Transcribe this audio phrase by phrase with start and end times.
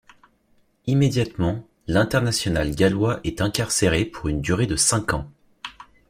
[0.87, 5.29] Immédiatement, l'international gallois est incarcéré pour une durée de cinq ans.